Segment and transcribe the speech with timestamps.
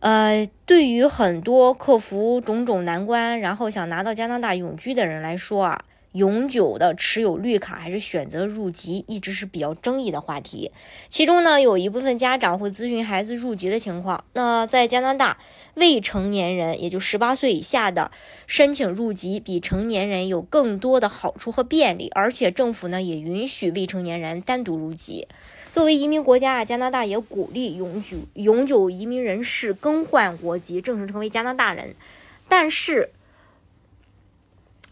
[0.00, 10.70] 呃，对于很多克服种种难关，然后想拿到加拿大永居的人来说啊，永久的持有绿卡还是选择入籍，一直是比较争议的话题。
[11.08, 14.22] 其中呢，有一部分家长会咨询孩子入籍的情况。
[14.34, 15.38] 那在加拿大，
[15.74, 18.12] 未成年人，也就十八岁以下的
[18.46, 25.26] 申请入籍，比成年人有更多的好处和便利，而且政府呢也允许未成年人单独入籍。
[25.76, 31.94] 作为移民国家啊，加拿大也鼓励永久永久移民人士更换国籍，正式成为加拿大人。
[32.48, 33.10] 但是，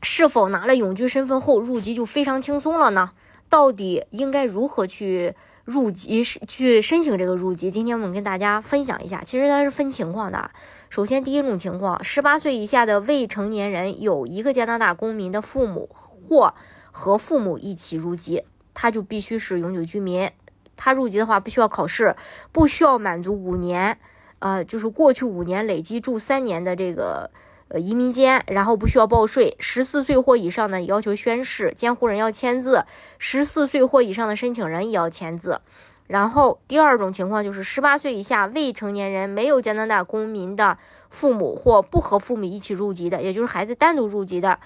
[0.02, 3.12] 是否拿了永居身份后入籍就非常轻松了呢？
[3.48, 5.33] 到底应该如何去
[5.64, 7.70] 入籍、去申请这个入籍？
[7.70, 9.22] 今天我们跟大家分享一下。
[9.25, 10.50] 其实它是分情况的。
[10.91, 16.53] 首先，第一种情况，十八岁以下的未成年人有一个加拿大公民的父母或
[16.91, 18.42] 和父母一起入籍，
[18.75, 20.31] 他就必须是永久居民。
[20.77, 22.14] 他入籍的话不需要考试，
[22.53, 23.98] 不需要满足五年，
[24.39, 27.31] 呃，就是过去五年累计住三年的这个
[27.69, 29.56] 呃移民监，然后不需要报税。
[29.58, 32.84] 十四岁或以上呢要求宣誓，监护人要签字。
[33.19, 35.61] 十四岁或以上的申请人也要签字。
[36.06, 40.77] 然后第二种情况就是十八岁以下未成年人没有加拿大公民的
[41.09, 44.59] 父母或不和父母一起入籍的，也就是孩子单独入籍的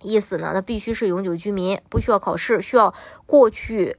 [0.00, 2.94] 意思呢，那必须是永久居民，不需要考试，需要
[3.26, 3.98] 过去。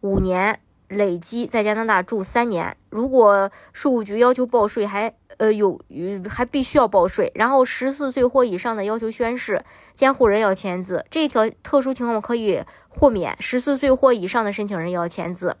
[0.00, 5.80] 五年累积在加拿大住三年，如果税务局要求报税，还呃有
[6.28, 7.30] 还必须要报税。
[7.34, 9.62] 然后十四岁或以上的要求宣誓，
[9.94, 11.04] 监护人要签字。
[11.10, 15.56] 这条特殊情况可以豁免，十四岁或以上的申请人要签字。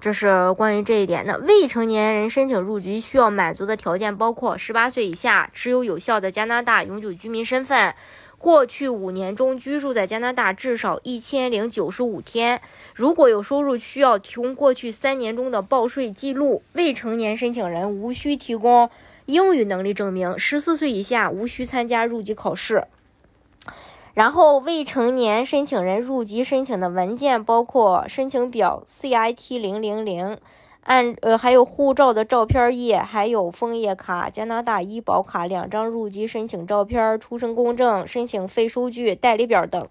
[0.00, 1.24] 这是关于这一点。
[1.26, 7.94] 那未成年人申请入籍需要满足的条件包括：十八岁以下，持有有效的加拿大永久居民身份。
[8.40, 12.62] 过去五年中居住在加拿大至少一千零九十五天，
[12.94, 16.62] 如果有收入，需要提供过去三年中的报税记录。
[16.72, 18.88] 未成年申请人无需提供
[19.26, 20.38] 英语能力证明。
[20.38, 22.84] 十四岁以下无需参加入籍考试。
[24.14, 30.38] 然后，未成年申请人入籍申请的文件包括申请表 CIT 零零零。
[30.82, 39.86] 按呃，还有护照的照片页，还有枫叶卡、加拿大医保卡两张入籍申请照片、出生公证、申请费收据、代理表等。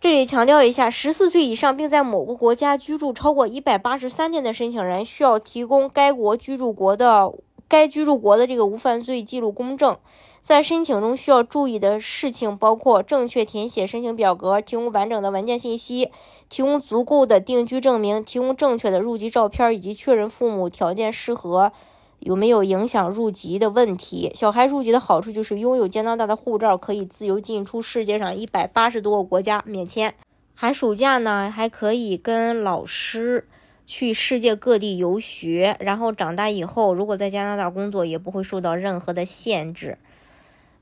[0.00, 7.32] 这里强调一下，十四岁以上并在某个国家居住超过一百八十三天的申请人，需要提供该国居住国的
[7.70, 9.96] 该居住国的这个无犯罪记录公证。
[10.42, 16.10] 在申请中需要注意的事情包括：正确填写申请表格，提供完整的文件信息，
[16.48, 21.70] 提供足够的定居证明，提供正确的入籍照片，以及确认父母条件适合，
[22.18, 24.32] 有没有影响入籍的问题。
[24.34, 30.14] 小孩入籍的好处就是拥有加拿大的护照，可以自由进出世界上一百八十多个国家免签。
[30.54, 33.46] 寒暑假呢，还可以跟老师
[33.90, 35.76] 去世界各地游学。
[35.80, 39.98] 然后长大以后，如果在加拿大工作，也不会受到任何的限制。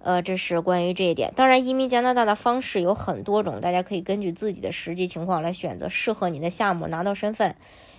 [0.01, 1.33] 呃，这是关于这一点。
[1.35, 7.57] 当然，移民加拿大的方式有很多种，大家可以根据自己的实际情况来选择适合你的项目，拿到身份。